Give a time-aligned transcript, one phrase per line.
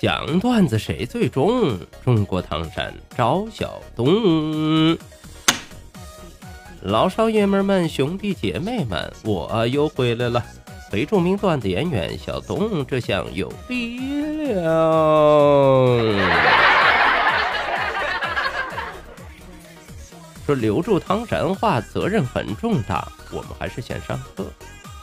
[0.00, 1.76] 讲段子谁最中？
[2.04, 4.96] 中国唐山赵小东，
[6.82, 10.40] 老少爷们们、兄弟姐妹们，我又回来了。
[10.88, 14.62] 非著名段子演员小东，这厢有力量。
[20.46, 24.46] 说留住唐山话责任很重大，我们还是先上课。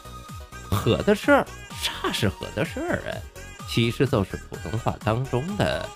[0.72, 1.46] 喝的事儿，
[1.82, 3.12] 啥是喝的事儿啊？
[3.68, 5.88] 其实就是普通话当中的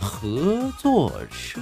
[0.00, 1.60] 合作社，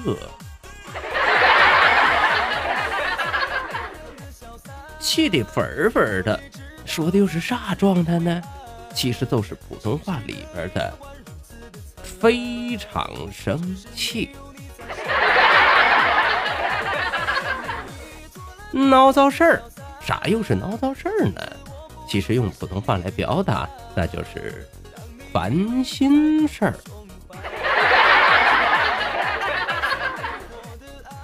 [4.98, 6.40] 气得粉粉的，
[6.84, 8.42] 说的又是啥状态呢？
[8.94, 10.92] 其实就是普通话里边的
[12.02, 14.30] 非常生气，
[18.72, 19.62] 闹糟事儿。
[20.00, 21.40] 啥又是闹糟事儿呢？
[22.08, 24.66] 其实用普通话来表达，那就是。
[25.36, 26.74] 烦心事儿，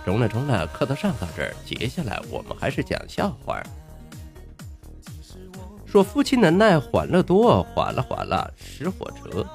[0.04, 3.62] 中了中了，课都上到这儿，接下来我们还是讲笑话。
[5.86, 9.46] 说父亲的奶欢乐多，哗啦哗啦驶火车。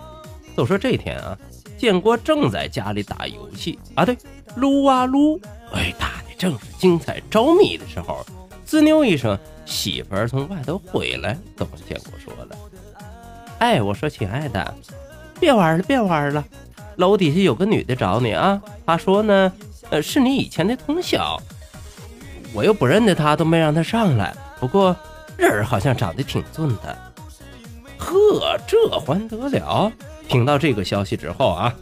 [0.55, 1.37] 都说这天啊，
[1.77, 4.17] 建国正在家里打游戏啊，对，
[4.55, 5.39] 撸啊撸，
[5.71, 8.25] 哎，打的正是精彩着迷的时候，
[8.65, 12.56] 滋溜一声，媳妇儿从外头回来，都跟建国说了。
[13.59, 14.75] 哎，我说亲爱的，
[15.39, 16.43] 别玩了，别玩了，
[16.97, 18.61] 楼底下有个女的找你啊。
[18.85, 19.51] 她说呢，
[19.89, 21.41] 呃，是你以前的同校，
[22.53, 24.33] 我又不认得她，都没让她上来。
[24.59, 24.95] 不过
[25.37, 26.97] 人好像长得挺俊的。
[27.97, 29.91] 呵，这还得了！
[30.27, 31.73] 听到这个消息之后啊，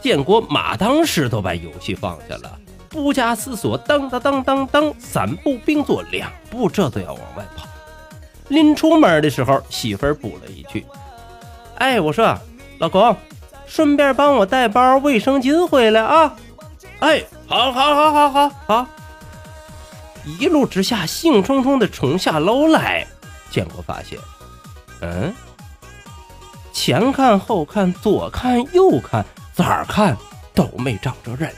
[0.00, 2.58] 建国马当时都把游戏放下了，
[2.88, 7.66] 不加思索，当当当当当，三步并作两步，这都要往外跑。
[8.48, 10.86] 临出门的时候，媳妇儿补了一句。
[11.78, 12.36] 哎，我说，
[12.78, 13.16] 老公，
[13.66, 16.34] 顺便帮我带包卫生巾回来啊！
[17.00, 18.86] 哎，好，好，好，好，好，好。
[20.38, 23.06] 一路之下，兴冲冲的冲下楼来，
[23.50, 24.18] 建国发现，
[25.00, 25.32] 嗯，
[26.72, 29.24] 前看后看，左看右看，
[29.54, 30.16] 咋看
[30.54, 31.50] 都没找着人，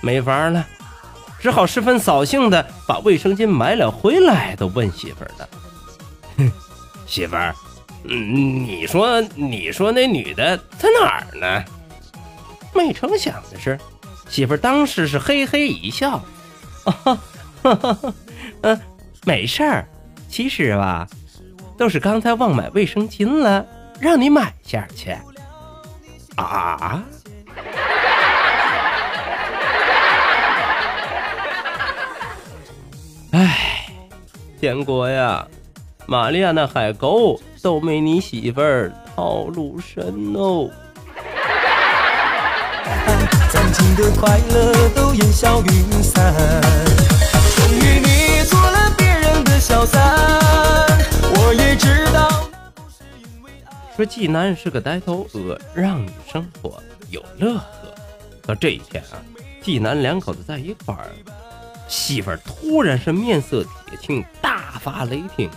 [0.00, 0.66] 没法了，
[1.38, 5.48] 只好十分扫兴的把卫生巾买了回来，都问媳妇儿了，
[6.38, 6.50] 哼，
[7.06, 7.54] 媳妇儿。
[8.08, 11.64] 嗯，你说，你说那女的在哪儿呢？
[12.74, 13.78] 没成想的是，
[14.28, 16.22] 媳妇当时是嘿嘿一笑，
[16.84, 17.18] 哈
[17.64, 17.98] 哈，
[18.60, 18.78] 嗯，
[19.24, 19.88] 没事儿，
[20.28, 21.08] 其实吧，
[21.78, 23.66] 都是刚才忘买卫生巾了，
[23.98, 25.16] 让你买下去。
[26.36, 27.02] 啊？
[33.32, 33.86] 哎，
[34.60, 35.46] 建国呀，
[36.06, 37.40] 玛利亚那海沟。
[37.66, 40.70] 都没你媳妇儿套路深哦。
[53.96, 57.64] 说济南是个呆头鹅，让你生活有乐呵。
[58.46, 59.18] 可这一天啊，
[59.60, 61.10] 济南两口子在一块儿，
[61.88, 65.50] 媳妇儿突然是面色铁青，大发雷霆。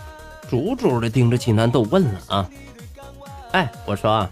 [0.50, 2.50] 猪猪的盯着济南都问了啊！
[3.52, 4.30] 哎，我说啊，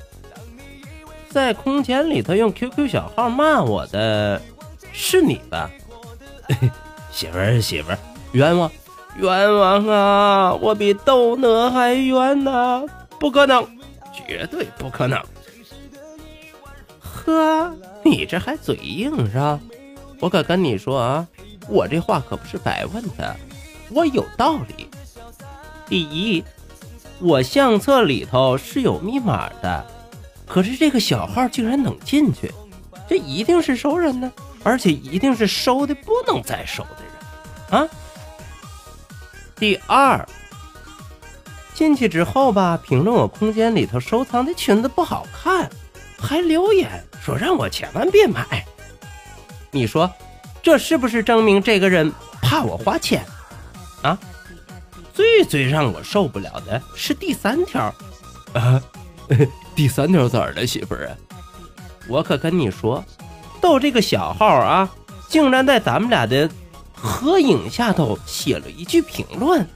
[1.30, 4.42] 在空间里头用 QQ 小号骂我的
[4.92, 5.70] 是你吧？
[7.12, 8.00] 媳妇儿，媳妇儿，
[8.32, 8.72] 冤枉，
[9.20, 10.54] 冤枉啊！
[10.56, 12.84] 我比窦娥还冤呐！
[13.20, 13.64] 不可能，
[14.28, 15.22] 绝对不可能！
[17.00, 17.72] 呵，
[18.04, 19.60] 你这还嘴硬是吧？
[20.20, 21.28] 我可跟你说啊，
[21.68, 23.36] 我这话可不是白问的，
[23.92, 24.87] 我有道理。
[25.90, 26.44] 第一，
[27.20, 29.86] 我相册里头是有密码的，
[30.46, 32.52] 可是这个小号竟然能进去，
[33.08, 34.32] 这一定是熟人呢，
[34.64, 37.88] 而且一定是熟的不能再熟的人啊。
[39.56, 40.28] 第二，
[41.74, 45.70] 进去之后吧，评论我空间里头收藏的裙子不好看，
[46.20, 48.66] 还留言说让我千万别买。
[49.72, 50.12] 你说，
[50.62, 52.12] 这是不是证明这个人
[52.42, 53.26] 怕我花钱
[54.02, 54.18] 啊？
[55.18, 57.92] 最最让我受不了的是第三条，
[58.54, 58.80] 啊，
[59.76, 61.18] 第三条咋了，媳妇儿啊？
[62.08, 63.04] 我可跟你说，
[63.60, 64.88] 逗这个小号啊，
[65.28, 66.48] 竟然在咱们俩的
[66.94, 69.68] 合影下头写了一句评论。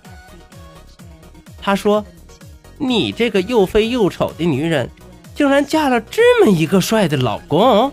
[1.59, 2.05] 他说
[2.77, 4.87] ：“你这个又肥又丑的女人，
[5.33, 7.91] 竟然嫁了这么一个帅的老公。”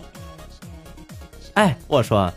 [1.55, 2.31] 哎，我说，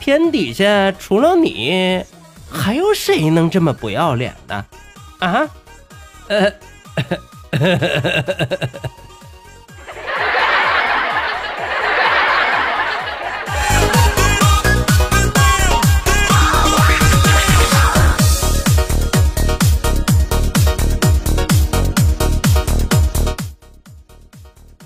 [0.00, 2.04] 天底下除了你，
[2.50, 4.64] 还有谁能这么不要脸呢？
[5.20, 5.48] 啊？
[6.28, 6.52] 呃。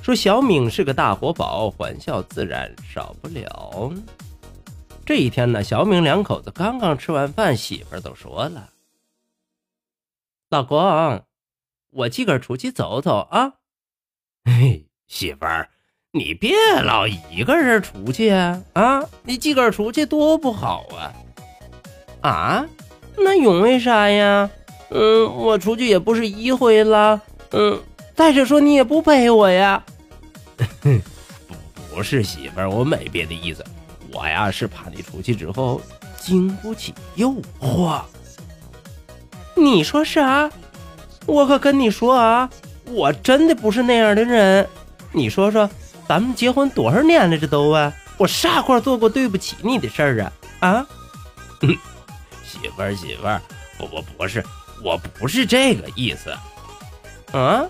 [0.02, 3.92] 说小敏是个大活宝，欢笑自然少不了。
[5.10, 8.70] 这一天呢，小敏两口子刚刚吃完饭，媳妇儿都说了
[10.50, 11.24] ：“老公，
[11.90, 13.54] 我自个儿出去走走啊。”
[14.46, 15.68] 嘿，媳妇儿，
[16.12, 16.54] 你别
[16.84, 18.62] 老一个人出去啊！
[18.74, 21.10] 啊，你自个儿出去多不好啊！
[22.22, 22.66] 啊，
[23.16, 24.48] 那因为啥呀？
[24.90, 27.20] 嗯，我出去也不是一回了。
[27.50, 27.82] 嗯，
[28.14, 29.84] 再者说你也不陪我呀。
[30.78, 33.64] 不不是媳妇儿，我没别的意思，
[34.12, 35.80] 我呀是怕你出去之后
[36.18, 38.00] 经不起诱惑。
[39.56, 40.50] 你说啥？
[41.26, 42.48] 我可跟你说啊，
[42.86, 44.68] 我真的不是那样的人。
[45.12, 45.68] 你说说，
[46.08, 47.36] 咱们结婚多少年了？
[47.38, 50.32] 这都啊，我啥块做过对不起你的事儿啊？
[50.60, 50.86] 啊？
[52.42, 53.40] 媳妇儿，媳妇儿，
[53.78, 54.44] 我我不是，
[54.82, 56.30] 我不是这个意思。
[57.36, 57.64] 啊？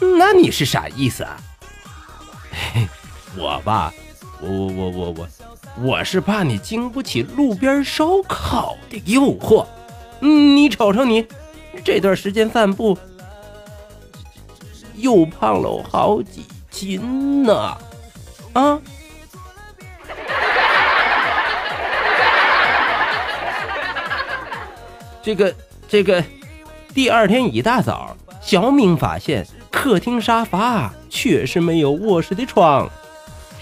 [0.00, 1.36] 那你是啥意思啊？
[3.36, 3.92] 我吧，
[4.40, 5.28] 我我我我我，
[5.82, 9.66] 我是怕你经不起路边烧烤的诱惑。
[10.20, 11.26] 嗯，你瞅瞅你，
[11.82, 12.96] 这段时间散步
[14.94, 17.76] 又胖了好几斤呢。
[18.52, 18.80] 啊！
[25.22, 25.54] 这个
[25.88, 26.22] 这个，
[26.94, 32.88] 第二天一大早，小敏发现客厅沙发确实没有卧室的床。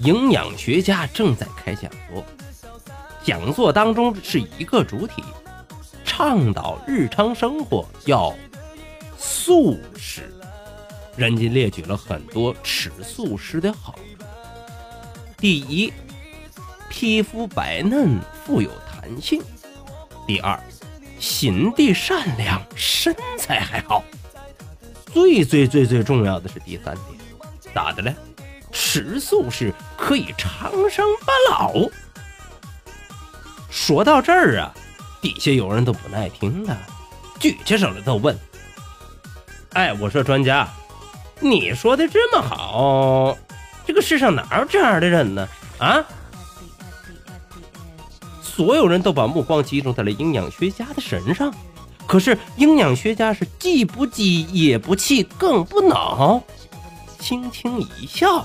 [0.00, 2.24] 营养学家正在开讲座，
[3.22, 5.22] 讲座当中是一个主体，
[6.04, 8.34] 倡导日常生活要
[9.18, 10.32] 素食。
[11.16, 14.24] 人家列举了很多吃素食的好处：
[15.36, 15.92] 第一，
[16.88, 19.38] 皮肤白嫩，富有弹性；
[20.26, 20.58] 第二，
[21.18, 24.02] 心地善良，身材还好；
[25.12, 28.14] 最最最最重要的是第三点，咋的嘞？
[28.92, 31.88] 食素是可以长生不老。
[33.70, 34.74] 说到这儿啊，
[35.20, 36.76] 底下有人都不耐听了，
[37.38, 38.36] 举起手来都问
[39.74, 40.68] ：“哎，我说专家，
[41.38, 43.38] 你说的这么好，
[43.86, 45.48] 这个世上哪有这样的人呢？
[45.78, 46.04] 啊？”
[48.42, 51.54] 所有人都把目光集中在了营养学家的身上，
[52.08, 56.42] 可是营养学家是既不急也不气，更不恼，
[57.20, 58.44] 轻轻一笑。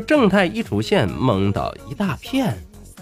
[0.00, 2.56] 正太一出现，懵倒一大片。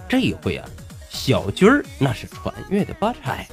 [0.09, 0.69] 这一回啊，
[1.11, 3.49] 小军儿那是穿越的发财，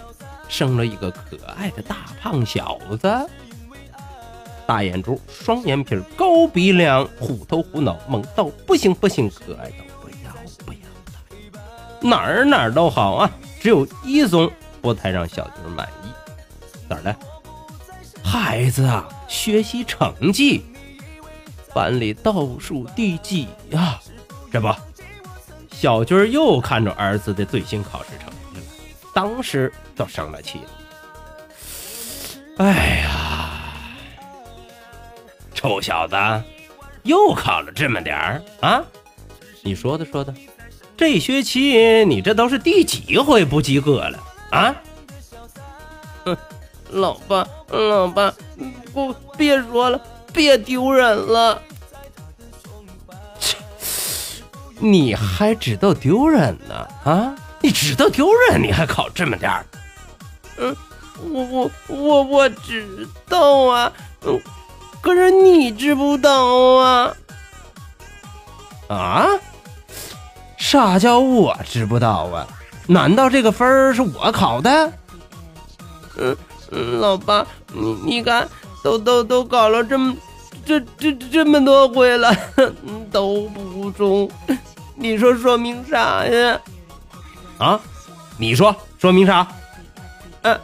[0.47, 3.29] 生了一个可爱的大胖小子，
[4.67, 10.31] 大眼珠，双眼皮，高鼻梁，虎头虎脑，萌到不行不行，可爱到不要
[10.65, 10.79] 不要
[12.01, 16.07] 的，哪儿哪儿都好啊，只有一种不太让小军满意，
[16.87, 17.15] 咋的？
[18.23, 20.63] 孩子啊，学习成绩。
[21.73, 23.99] 班里倒数第几呀？
[24.51, 24.73] 这不，
[25.71, 28.65] 小军又看着儿子的最新考试成绩了，
[29.13, 30.69] 当时都生了气了。
[32.57, 33.63] 哎呀，
[35.55, 36.15] 臭小子，
[37.01, 38.83] 又考了这么点儿啊？
[39.63, 40.31] 你说的说的，
[40.95, 44.19] 这学期你这都是第几回不及格了
[44.51, 44.75] 啊？
[46.25, 46.37] 嗯，
[46.91, 48.31] 老爸，老爸，
[48.93, 49.99] 不，别说了，
[50.33, 51.61] 别丢人了。
[53.39, 53.57] 切，
[54.79, 56.75] 你还知道丢人呢？
[57.05, 59.65] 啊，你知道丢人，你还考这么点儿？
[60.57, 60.75] 嗯，
[61.31, 63.91] 我我我我知道啊，
[64.25, 64.41] 嗯，
[65.01, 66.45] 可是你知不道
[66.77, 67.15] 啊？
[68.89, 69.27] 啊？
[70.57, 72.47] 啥叫我知不道啊？
[72.87, 74.91] 难道这个分儿是我考的？
[76.17, 76.35] 嗯
[76.71, 78.47] 嗯，老爸，你你看，
[78.83, 80.15] 都都都搞了这么
[80.65, 82.35] 这这这么多回了，
[83.11, 84.29] 都不中，
[84.95, 86.61] 你说说明啥呀？
[87.57, 87.79] 啊？
[88.37, 89.47] 你说说明啥？
[90.43, 90.59] 啊，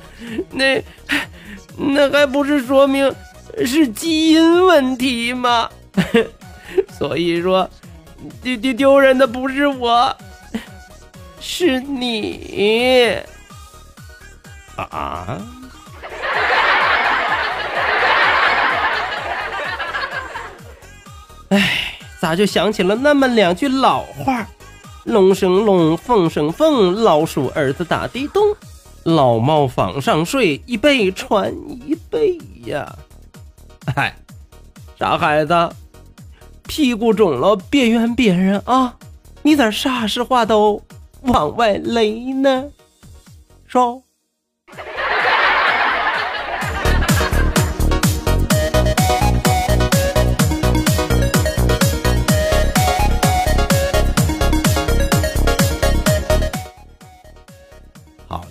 [0.52, 0.84] 那
[1.76, 3.12] 那还不是说明
[3.66, 5.70] 是基因问题吗？
[6.98, 7.68] 所以说。
[8.44, 10.14] 丢丢丢人的不是我，
[11.40, 13.18] 是你
[14.76, 15.40] 啊！
[21.50, 24.48] 哎，咋就想起了那么两句老话？
[25.06, 28.44] 龙生龙，凤生凤，老鼠儿子打地洞，
[29.04, 31.54] 老猫房上睡，一辈传
[31.86, 32.96] 一辈呀！
[33.96, 34.16] 哎，
[34.98, 35.70] 傻孩子。
[36.68, 38.96] 屁股肿了，别怨别人啊！
[39.42, 40.80] 你咋啥实话都
[41.22, 42.66] 往外勒呢？
[43.66, 44.04] 说。